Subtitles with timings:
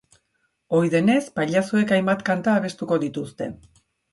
[0.77, 3.53] Ohi denez, pailazoek hainbat kanta abestuko dituzte.